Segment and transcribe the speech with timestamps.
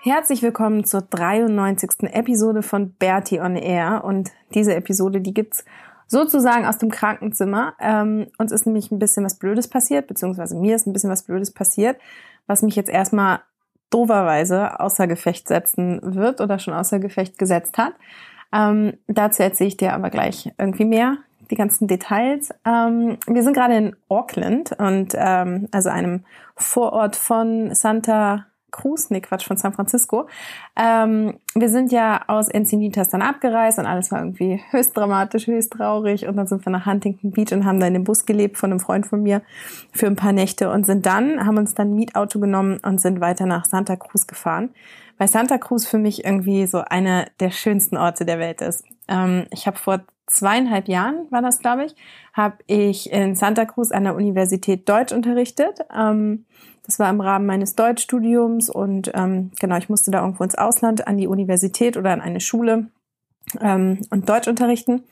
[0.00, 2.12] Herzlich willkommen zur 93.
[2.12, 4.04] Episode von Bertie on Air.
[4.04, 5.64] Und diese Episode, die gibt's
[6.06, 7.74] sozusagen aus dem Krankenzimmer.
[7.80, 11.24] Ähm, uns ist nämlich ein bisschen was Blödes passiert, beziehungsweise mir ist ein bisschen was
[11.24, 12.00] Blödes passiert,
[12.46, 13.40] was mich jetzt erstmal
[13.90, 17.94] doverweise außer Gefecht setzen wird oder schon außer Gefecht gesetzt hat.
[18.52, 21.16] Ähm, dazu erzähle ich dir aber gleich irgendwie mehr,
[21.50, 22.50] die ganzen Details.
[22.64, 26.24] Ähm, wir sind gerade in Auckland und ähm, also einem
[26.54, 30.28] Vorort von Santa Cruz, nee Quatsch, von San Francisco.
[30.76, 35.72] Ähm, wir sind ja aus Encinitas dann abgereist und alles war irgendwie höchst dramatisch, höchst
[35.72, 38.58] traurig und dann sind wir nach Huntington Beach und haben da in dem Bus gelebt
[38.58, 39.42] von einem Freund von mir
[39.92, 43.20] für ein paar Nächte und sind dann, haben uns dann ein Mietauto genommen und sind
[43.20, 44.70] weiter nach Santa Cruz gefahren.
[45.18, 48.84] Weil Santa Cruz für mich irgendwie so einer der schönsten Orte der Welt ist.
[49.08, 51.94] Ähm, ich habe vor zweieinhalb Jahren, war das glaube ich,
[52.32, 55.80] habe ich in Santa Cruz an der Universität Deutsch unterrichtet.
[55.96, 56.44] Ähm,
[56.88, 61.06] das war im Rahmen meines Deutschstudiums und ähm, genau, ich musste da irgendwo ins Ausland,
[61.06, 62.86] an die Universität oder an eine Schule
[63.60, 65.02] ähm, und Deutsch unterrichten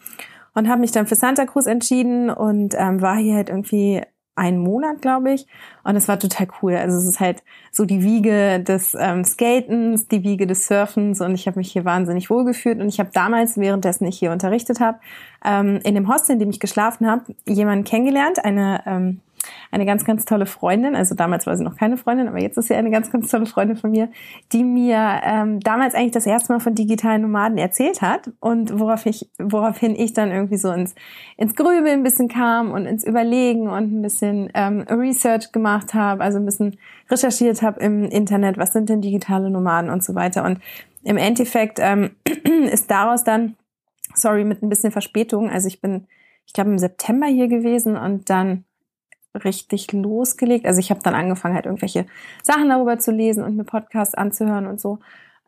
[0.55, 4.01] und habe mich dann für Santa Cruz entschieden und ähm, war hier halt irgendwie
[4.37, 5.47] einen Monat, glaube ich.
[5.85, 6.77] Und es war total cool.
[6.77, 11.35] Also es ist halt so die Wiege des ähm, Skatens, die Wiege des Surfens und
[11.35, 12.81] ich habe mich hier wahnsinnig wohlgefühlt.
[12.81, 14.99] Und ich habe damals, währenddessen ich hier unterrichtet habe,
[15.45, 19.21] ähm, in dem Hostel, in dem ich geschlafen habe, jemanden kennengelernt, eine ähm,
[19.71, 22.69] eine ganz, ganz tolle Freundin, also damals war sie noch keine Freundin, aber jetzt ist
[22.69, 24.11] sie eine ganz, ganz tolle Freundin von mir,
[24.53, 29.07] die mir ähm, damals eigentlich das erste Mal von digitalen Nomaden erzählt hat und worauf
[29.07, 30.95] ich, woraufhin ich dann irgendwie so ins,
[31.37, 36.23] ins Grübeln ein bisschen kam und ins Überlegen und ein bisschen ähm, Research gemacht habe,
[36.23, 36.79] also ein bisschen
[37.11, 40.45] recherchiert habe im Internet, was sind denn digitale Nomaden und so weiter.
[40.45, 40.61] Und
[41.03, 42.11] im Endeffekt ähm,
[42.71, 43.57] ist daraus dann,
[44.15, 46.07] sorry, mit ein bisschen Verspätung, also ich bin,
[46.47, 48.65] ich glaube, im September hier gewesen und dann
[49.45, 50.67] richtig losgelegt.
[50.67, 52.07] Also ich habe dann angefangen, halt irgendwelche
[52.43, 54.99] Sachen darüber zu lesen und mir Podcasts anzuhören und so.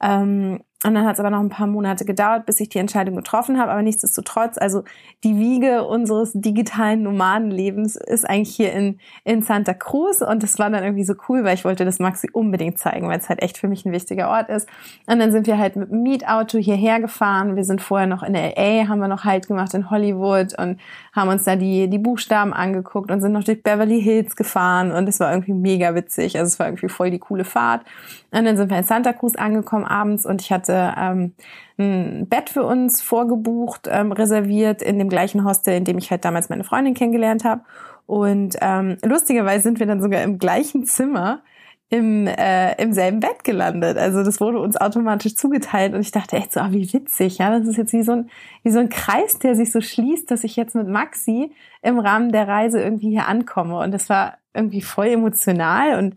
[0.00, 3.16] Ähm, und dann hat es aber noch ein paar Monate gedauert, bis ich die Entscheidung
[3.16, 3.72] getroffen habe.
[3.72, 4.84] Aber nichtsdestotrotz, also
[5.24, 10.22] die Wiege unseres digitalen Nomadenlebens ist eigentlich hier in, in Santa Cruz.
[10.22, 13.18] Und das war dann irgendwie so cool, weil ich wollte das Maxi unbedingt zeigen, weil
[13.18, 14.68] es halt echt für mich ein wichtiger Ort ist.
[15.06, 17.56] Und dann sind wir halt mit dem Mietauto hierher gefahren.
[17.56, 20.78] Wir sind vorher noch in LA, haben wir noch Halt gemacht in Hollywood und
[21.12, 24.92] haben uns da die, die Buchstaben angeguckt und sind noch durch Beverly Hills gefahren.
[24.92, 26.38] Und es war irgendwie mega witzig.
[26.38, 27.82] Also es war irgendwie voll die coole Fahrt.
[28.30, 31.34] Und dann sind wir in Santa Cruz angekommen abends und ich hatte hatte ähm,
[31.78, 36.24] ein Bett für uns vorgebucht, ähm, reserviert in dem gleichen Hostel, in dem ich halt
[36.24, 37.62] damals meine Freundin kennengelernt habe.
[38.06, 41.42] Und ähm, lustigerweise sind wir dann sogar im gleichen Zimmer
[41.90, 43.96] im, äh, im selben Bett gelandet.
[43.96, 47.56] Also das wurde uns automatisch zugeteilt und ich dachte echt so, ah, wie witzig, ja,
[47.56, 48.30] das ist jetzt wie so ein
[48.62, 52.30] wie so ein Kreis, der sich so schließt, dass ich jetzt mit Maxi im Rahmen
[52.30, 56.16] der Reise irgendwie hier ankomme und das war irgendwie voll emotional und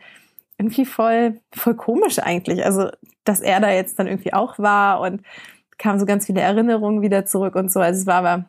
[0.57, 2.65] irgendwie voll voll komisch eigentlich.
[2.65, 2.89] Also
[3.23, 5.21] dass er da jetzt dann irgendwie auch war und
[5.77, 7.79] kamen so ganz viele Erinnerungen wieder zurück und so.
[7.79, 8.45] Also es war aber,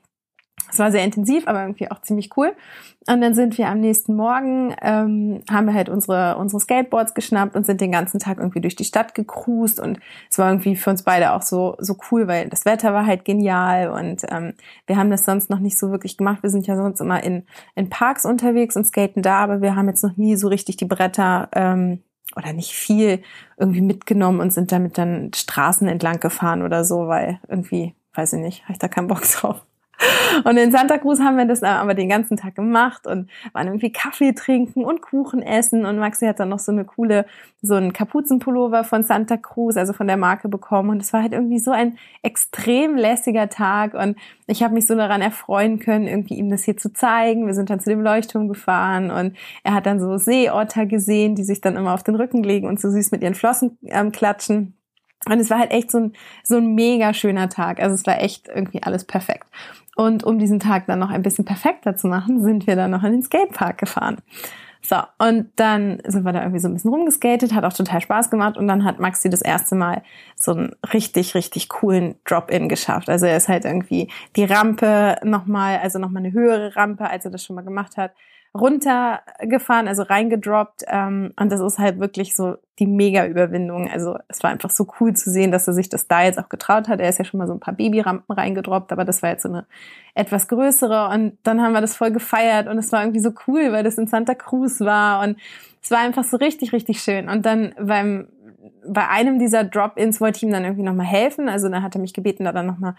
[0.71, 2.55] es war sehr intensiv, aber irgendwie auch ziemlich cool.
[3.09, 7.57] Und dann sind wir am nächsten Morgen, ähm, haben wir halt unsere, unsere Skateboards geschnappt
[7.57, 9.99] und sind den ganzen Tag irgendwie durch die Stadt gecruised und
[10.31, 13.25] es war irgendwie für uns beide auch so, so cool, weil das Wetter war halt
[13.25, 14.55] genial und ähm,
[14.87, 16.45] wir haben das sonst noch nicht so wirklich gemacht.
[16.45, 17.45] Wir sind ja sonst immer in,
[17.75, 20.85] in Parks unterwegs und skaten da, aber wir haben jetzt noch nie so richtig die
[20.85, 22.03] Bretter ähm,
[22.37, 23.23] oder nicht viel
[23.57, 28.41] irgendwie mitgenommen und sind damit dann Straßen entlang gefahren oder so, weil irgendwie, weiß ich
[28.41, 29.63] nicht, habe ich da keinen Bock drauf.
[30.45, 33.93] Und in Santa Cruz haben wir das aber den ganzen Tag gemacht und waren irgendwie
[33.93, 35.85] Kaffee trinken und Kuchen essen.
[35.85, 37.27] Und Maxi hat dann noch so eine coole,
[37.61, 40.91] so einen Kapuzenpullover von Santa Cruz, also von der Marke bekommen.
[40.91, 43.95] Und es war halt irgendwie so ein extrem lässiger Tag.
[43.95, 44.17] Und
[44.47, 47.47] ich habe mich so daran erfreuen können, irgendwie ihm das hier zu zeigen.
[47.47, 51.45] Wir sind dann zu dem Leuchtturm gefahren und er hat dann so Seeotter gesehen, die
[51.45, 54.75] sich dann immer auf den Rücken legen und so süß mit ihren Flossen ähm, klatschen.
[55.29, 57.81] Und es war halt echt so ein, so ein mega schöner Tag.
[57.81, 59.47] Also es war echt irgendwie alles perfekt.
[59.95, 63.05] Und um diesen Tag dann noch ein bisschen perfekter zu machen, sind wir dann noch
[63.05, 64.19] in den Skatepark gefahren.
[64.85, 68.31] So, und dann sind wir da irgendwie so ein bisschen rumgeskatet, hat auch total Spaß
[68.31, 70.03] gemacht und dann hat Maxi das erste Mal
[70.35, 73.09] so einen richtig, richtig coolen Drop-In geschafft.
[73.09, 77.31] Also er ist halt irgendwie die Rampe nochmal, also nochmal eine höhere Rampe, als er
[77.31, 78.11] das schon mal gemacht hat,
[78.55, 80.85] runtergefahren, also reingedroppt.
[80.87, 83.89] Ähm, und das ist halt wirklich so die Mega-Überwindung.
[83.91, 86.49] Also es war einfach so cool zu sehen, dass er sich das da jetzt auch
[86.49, 87.01] getraut hat.
[87.01, 89.49] Er ist ja schon mal so ein paar Babyrampen reingedroppt, aber das war jetzt so
[89.49, 89.67] eine
[90.15, 91.09] etwas größere.
[91.09, 93.99] Und dann haben wir das voll gefeiert und es war irgendwie so cool, weil das
[93.99, 95.23] in Santa Cruz war.
[95.23, 95.39] Und
[95.83, 97.29] es war einfach so richtig, richtig schön.
[97.29, 98.29] Und dann beim
[98.87, 101.49] bei einem dieser Drop-ins wollte ich ihm dann irgendwie nochmal helfen.
[101.49, 102.95] Also dann hat er mich gebeten, da dann nochmal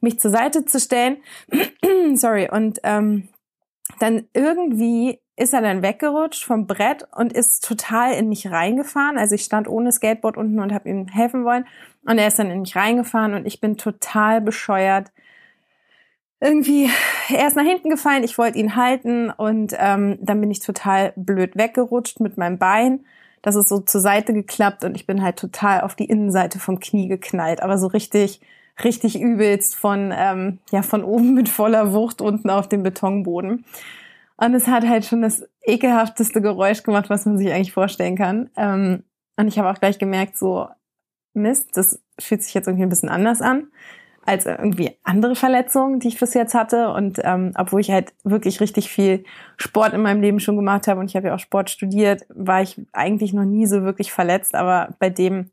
[0.00, 1.16] mich zur Seite zu stellen.
[2.14, 2.48] Sorry.
[2.50, 3.28] Und ähm,
[3.98, 9.18] dann irgendwie ist er dann weggerutscht vom Brett und ist total in mich reingefahren.
[9.18, 11.64] Also ich stand ohne Skateboard unten und habe ihm helfen wollen.
[12.04, 15.12] Und er ist dann in mich reingefahren und ich bin total bescheuert.
[16.40, 16.90] Irgendwie,
[17.28, 21.12] er ist nach hinten gefallen, ich wollte ihn halten und ähm, dann bin ich total
[21.16, 23.04] blöd weggerutscht mit meinem Bein.
[23.42, 26.80] Das ist so zur Seite geklappt und ich bin halt total auf die Innenseite vom
[26.80, 27.62] Knie geknallt.
[27.62, 28.40] Aber so richtig,
[28.84, 33.64] richtig übelst von, ähm, ja, von oben mit voller Wucht unten auf dem Betonboden.
[34.36, 38.50] Und es hat halt schon das ekelhafteste Geräusch gemacht, was man sich eigentlich vorstellen kann.
[38.56, 39.02] Ähm,
[39.36, 40.68] und ich habe auch gleich gemerkt, so,
[41.34, 43.68] Mist, das fühlt sich jetzt irgendwie ein bisschen anders an
[44.28, 46.90] als irgendwie andere Verletzungen, die ich bis jetzt hatte.
[46.90, 49.24] Und ähm, obwohl ich halt wirklich richtig viel
[49.56, 52.60] Sport in meinem Leben schon gemacht habe und ich habe ja auch Sport studiert, war
[52.60, 54.54] ich eigentlich noch nie so wirklich verletzt.
[54.54, 55.50] Aber bei dem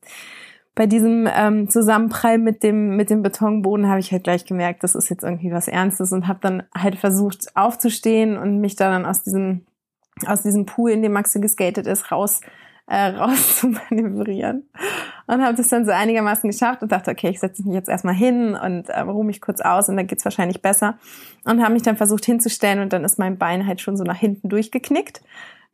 [0.75, 4.93] bei diesem ähm, Zusammenprall mit dem mit dem Betonboden habe ich halt gleich gemerkt, das
[4.93, 9.05] ist jetzt irgendwie was Ernstes und habe dann halt versucht aufzustehen und mich da dann
[9.05, 9.65] aus diesem
[10.25, 12.41] aus diesem Pool, in dem Maxi geskatet ist, raus
[12.87, 14.69] äh, raus zu manövrieren.
[15.27, 18.13] Und habe das dann so einigermaßen geschafft und dachte, okay, ich setze mich jetzt erstmal
[18.13, 20.99] hin und äh, ruhe mich kurz aus und dann geht's wahrscheinlich besser.
[21.45, 24.17] Und habe mich dann versucht hinzustellen und dann ist mein Bein halt schon so nach
[24.17, 25.21] hinten durchgeknickt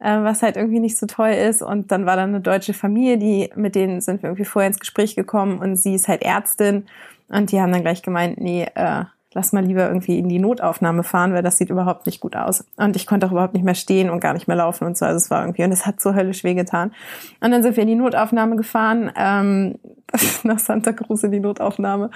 [0.01, 1.62] was halt irgendwie nicht so toll ist.
[1.62, 4.80] Und dann war da eine deutsche Familie, die, mit denen sind wir irgendwie vorher ins
[4.80, 6.86] Gespräch gekommen und sie ist halt Ärztin
[7.30, 11.03] und die haben dann gleich gemeint, nee, äh, lass mal lieber irgendwie in die Notaufnahme
[11.03, 12.65] fahren, weil das sieht überhaupt nicht gut aus.
[12.75, 15.06] Und ich konnte auch überhaupt nicht mehr stehen und gar nicht mehr laufen und so.
[15.06, 16.92] Also es war irgendwie, und es hat so höllisch wehgetan.
[17.39, 19.80] Und dann sind wir in die Notaufnahme gefahren, ähm,
[20.44, 22.09] nach Santa Cruz in die Notaufnahme.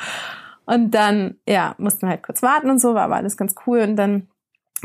[0.66, 3.80] Und dann, ja, mussten wir halt kurz warten und so, war aber alles ganz cool.
[3.82, 4.28] Und dann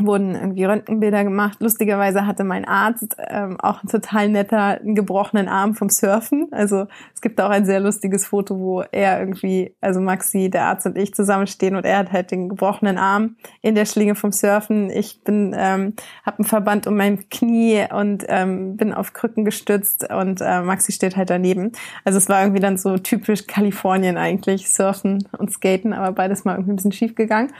[0.05, 1.57] wurden irgendwie Röntgenbilder gemacht.
[1.59, 6.47] Lustigerweise hatte mein Arzt ähm, auch ein total netter, einen gebrochenen Arm vom Surfen.
[6.51, 10.85] Also es gibt auch ein sehr lustiges Foto, wo er irgendwie, also Maxi, der Arzt
[10.85, 14.89] und ich zusammenstehen und er hat halt den gebrochenen Arm in der Schlinge vom Surfen.
[14.89, 15.93] Ich bin, ähm,
[16.25, 20.91] habe einen Verband um mein Knie und ähm, bin auf Krücken gestützt und äh, Maxi
[20.91, 21.71] steht halt daneben.
[22.03, 26.53] Also es war irgendwie dann so typisch Kalifornien eigentlich, Surfen und Skaten, aber beides mal
[26.53, 27.51] irgendwie ein bisschen schief gegangen.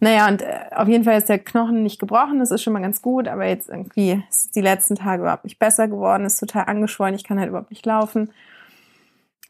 [0.00, 2.82] Naja, und äh, auf jeden Fall ist der Knochen nicht gebrochen, das ist schon mal
[2.82, 6.64] ganz gut, aber jetzt irgendwie ist die letzten Tage überhaupt nicht besser geworden, ist total
[6.66, 8.30] angeschwollen, ich kann halt überhaupt nicht laufen.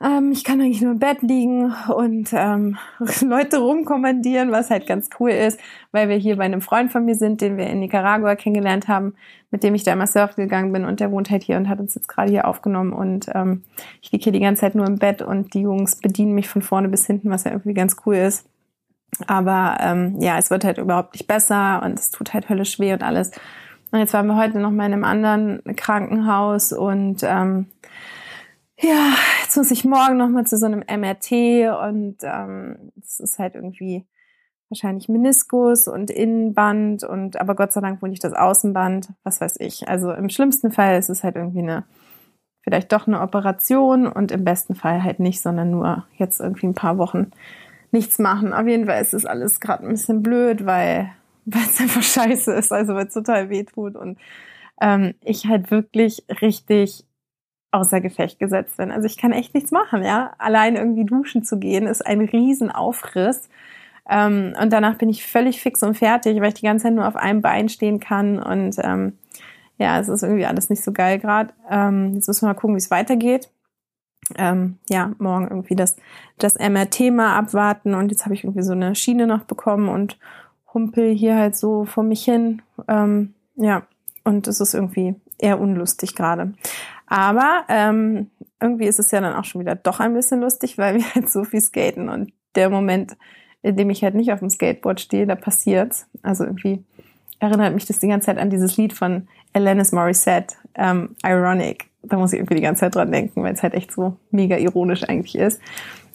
[0.03, 2.79] Ähm, ich kann eigentlich nur im Bett liegen und ähm,
[3.21, 5.61] Leute rumkommandieren, was halt ganz cool ist,
[5.93, 9.15] weil wir hier bei einem Freund von mir sind, den wir in Nicaragua kennengelernt haben,
[9.51, 11.81] mit dem ich da immer surfen gegangen bin und der wohnt halt hier und hat
[11.81, 13.63] uns jetzt gerade hier aufgenommen und ähm,
[14.01, 16.63] ich liege hier die ganze Zeit nur im Bett und die Jungs bedienen mich von
[16.63, 18.47] vorne bis hinten, was ja irgendwie ganz cool ist.
[19.27, 22.93] Aber ähm, ja, es wird halt überhaupt nicht besser und es tut halt höllisch weh
[22.93, 23.31] und alles.
[23.91, 27.67] Und jetzt waren wir heute noch mal in einem anderen Krankenhaus und ähm,
[28.79, 31.33] ja, jetzt muss ich morgen noch mal zu so einem MRT
[31.85, 34.07] und ähm, es ist halt irgendwie
[34.71, 39.57] wahrscheinlich Meniskus und Innenband und aber Gott sei Dank wohl nicht das Außenband, was weiß
[39.59, 39.89] ich.
[39.89, 41.85] Also im schlimmsten Fall ist es halt irgendwie eine
[42.63, 46.75] vielleicht doch eine Operation und im besten Fall halt nicht, sondern nur jetzt irgendwie ein
[46.75, 47.33] paar Wochen
[47.93, 48.53] nichts machen.
[48.53, 51.11] Auf jeden Fall ist es alles gerade ein bisschen blöd, weil
[51.47, 54.19] weil es einfach scheiße ist, also weil es total weh tut und
[54.81, 57.05] ähm, ich halt wirklich richtig
[57.73, 58.91] außer Gefecht gesetzt bin.
[58.91, 60.33] Also ich kann echt nichts machen, ja.
[60.39, 63.49] Allein irgendwie duschen zu gehen ist ein Riesenaufriss.
[64.09, 67.07] Ähm, und danach bin ich völlig fix und fertig, weil ich die ganze Zeit nur
[67.07, 68.43] auf einem Bein stehen kann.
[68.43, 69.19] Und ähm,
[69.79, 71.53] ja, es ist irgendwie alles nicht so geil gerade.
[71.71, 73.51] Ähm, jetzt müssen wir mal gucken, wie es weitergeht
[74.37, 75.97] ähm, ja, morgen irgendwie das,
[76.39, 80.19] das MRT mal abwarten und jetzt habe ich irgendwie so eine Schiene noch bekommen und
[80.73, 82.63] humpel hier halt so vor mich hin.
[82.89, 83.83] Ähm, ja,
[84.25, 86.53] und es ist irgendwie eher unlustig gerade.
[87.07, 90.97] Aber ähm, irgendwie ist es ja dann auch schon wieder doch ein bisschen lustig, weil
[90.97, 93.17] wir halt so viel skaten und der Moment,
[93.63, 96.07] in dem ich halt nicht auf dem Skateboard stehe, da passiert's.
[96.23, 96.85] Also irgendwie
[97.39, 102.17] erinnert mich das die ganze Zeit an dieses Lied von Alanis Morissette, ähm, Ironic da
[102.17, 105.09] muss ich irgendwie die ganze Zeit dran denken, weil es halt echt so mega ironisch
[105.09, 105.61] eigentlich ist.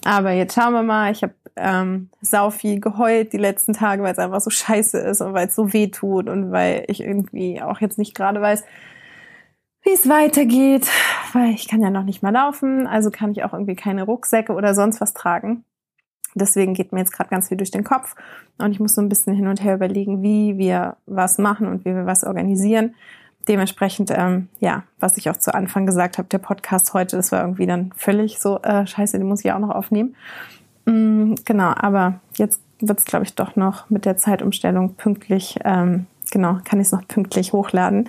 [0.04, 1.10] Aber jetzt schauen wir mal.
[1.10, 5.20] Ich habe ähm, sau viel geheult die letzten Tage, weil es einfach so scheiße ist
[5.20, 8.64] und weil es so weh tut und weil ich irgendwie auch jetzt nicht gerade weiß,
[9.82, 10.88] wie es weitergeht,
[11.32, 14.52] weil ich kann ja noch nicht mal laufen, also kann ich auch irgendwie keine Rucksäcke
[14.52, 15.64] oder sonst was tragen.
[16.34, 18.14] Deswegen geht mir jetzt gerade ganz viel durch den Kopf
[18.58, 21.84] und ich muss so ein bisschen hin und her überlegen, wie wir was machen und
[21.84, 22.94] wie wir was organisieren.
[23.48, 27.42] Dementsprechend, ähm, ja, was ich auch zu Anfang gesagt habe, der Podcast heute, das war
[27.42, 30.16] irgendwie dann völlig so, äh, scheiße, den muss ich auch noch aufnehmen.
[30.84, 36.06] Mm, genau, aber jetzt wird es, glaube ich, doch noch mit der Zeitumstellung pünktlich ähm,
[36.30, 38.08] genau, kann ich es noch pünktlich hochladen.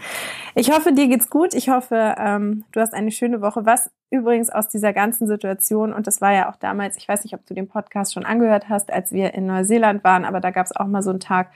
[0.56, 1.54] Ich hoffe, dir geht's gut.
[1.54, 3.66] Ich hoffe, ähm, du hast eine schöne Woche.
[3.66, 7.34] Was übrigens aus dieser ganzen Situation, und das war ja auch damals, ich weiß nicht,
[7.34, 10.66] ob du den Podcast schon angehört hast, als wir in Neuseeland waren, aber da gab
[10.66, 11.52] es auch mal so einen Tag,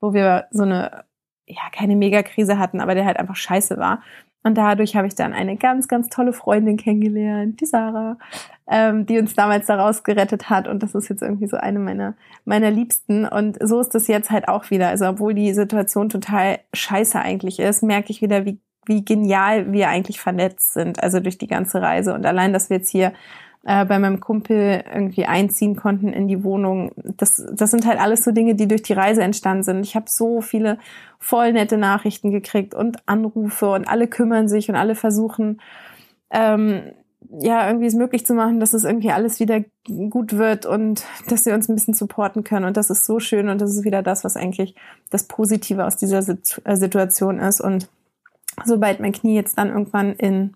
[0.00, 1.04] wo wir so eine,
[1.46, 4.02] ja, keine Megakrise hatten, aber der halt einfach scheiße war.
[4.46, 8.16] Und dadurch habe ich dann eine ganz, ganz tolle Freundin kennengelernt, die Sarah,
[8.68, 10.68] ähm, die uns damals daraus gerettet hat.
[10.68, 13.26] Und das ist jetzt irgendwie so eine meiner, meiner Liebsten.
[13.26, 14.86] Und so ist das jetzt halt auch wieder.
[14.86, 19.88] Also obwohl die Situation total scheiße eigentlich ist, merke ich wieder, wie, wie genial wir
[19.88, 21.02] eigentlich vernetzt sind.
[21.02, 22.14] Also durch die ganze Reise.
[22.14, 23.14] Und allein, dass wir jetzt hier
[23.66, 26.92] äh, bei meinem Kumpel irgendwie einziehen konnten in die Wohnung.
[27.16, 29.84] Das, das sind halt alles so Dinge, die durch die Reise entstanden sind.
[29.84, 30.78] Ich habe so viele
[31.18, 35.60] voll nette Nachrichten gekriegt und Anrufe und alle kümmern sich und alle versuchen,
[36.30, 36.92] ähm,
[37.40, 39.64] ja, irgendwie es möglich zu machen, dass es irgendwie alles wieder
[40.10, 42.66] gut wird und dass wir uns ein bisschen supporten können.
[42.66, 44.76] Und das ist so schön und das ist wieder das, was eigentlich
[45.10, 46.22] das Positive aus dieser
[46.64, 47.60] äh, Situation ist.
[47.60, 47.88] Und
[48.64, 50.54] sobald mein Knie jetzt dann irgendwann in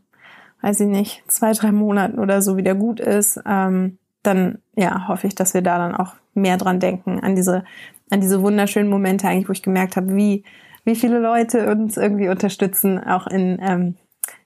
[0.62, 5.26] weiß ich nicht, zwei, drei Monaten oder so wieder gut ist, ähm, dann ja, hoffe
[5.26, 7.64] ich, dass wir da dann auch mehr dran denken, an diese,
[8.10, 10.44] an diese wunderschönen Momente eigentlich, wo ich gemerkt habe, wie,
[10.84, 13.96] wie viele Leute uns irgendwie unterstützen, auch in, ähm,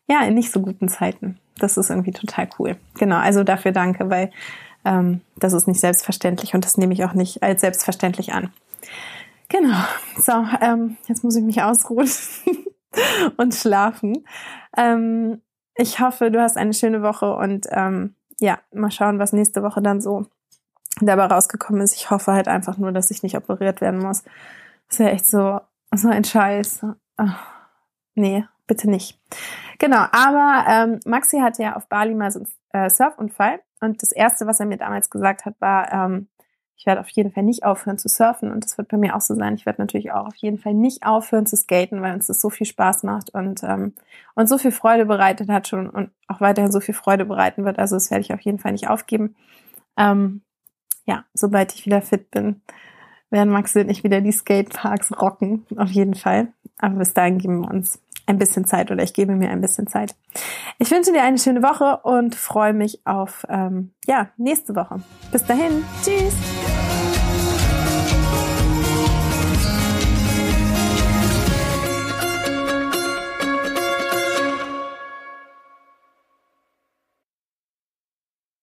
[0.09, 1.39] ja, in nicht so guten Zeiten.
[1.59, 2.77] Das ist irgendwie total cool.
[2.99, 4.31] Genau, also dafür danke, weil
[4.85, 8.51] ähm, das ist nicht selbstverständlich und das nehme ich auch nicht als selbstverständlich an.
[9.49, 9.79] Genau.
[10.19, 12.09] So, ähm, jetzt muss ich mich ausruhen
[13.37, 14.25] und schlafen.
[14.77, 15.41] Ähm,
[15.77, 19.83] ich hoffe, du hast eine schöne Woche und ähm, ja, mal schauen, was nächste Woche
[19.83, 20.27] dann so
[21.01, 21.95] dabei rausgekommen ist.
[21.95, 24.23] Ich hoffe halt einfach nur, dass ich nicht operiert werden muss.
[24.89, 25.61] Das wäre echt so,
[25.95, 26.87] so ein Scheiß.
[27.17, 27.47] Ach,
[28.15, 29.21] nee, bitte nicht.
[29.79, 32.49] Genau, aber ähm, Maxi hatte ja auf Bali mal so einen
[32.87, 36.29] äh, Surfunfall und das Erste, was er mir damals gesagt hat, war, ähm,
[36.77, 39.21] ich werde auf jeden Fall nicht aufhören zu surfen und das wird bei mir auch
[39.21, 39.55] so sein.
[39.55, 42.51] Ich werde natürlich auch auf jeden Fall nicht aufhören zu skaten, weil uns das so
[42.51, 43.95] viel Spaß macht und ähm,
[44.35, 47.79] und so viel Freude bereitet hat schon und auch weiterhin so viel Freude bereiten wird.
[47.79, 49.37] Also das werde ich auf jeden Fall nicht aufgeben.
[49.97, 50.43] Ähm,
[51.07, 52.63] ja, sobald ich wieder fit bin,
[53.31, 56.49] werden Maxi und ich wieder die Skateparks rocken, auf jeden Fall.
[56.79, 59.87] Aber bis dahin geben wir uns ein bisschen Zeit oder ich gebe mir ein bisschen
[59.87, 60.15] Zeit.
[60.79, 65.01] Ich wünsche dir eine schöne Woche und freue mich auf ähm, ja nächste Woche.
[65.33, 66.35] Bis dahin, tschüss.